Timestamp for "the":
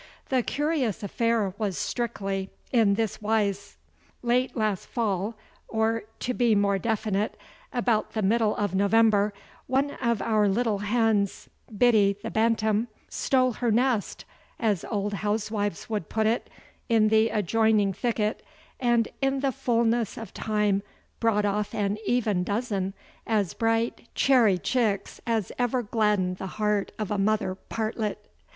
0.29-0.41, 8.13-8.23, 12.23-12.31, 17.09-17.29, 19.41-19.51, 26.37-26.47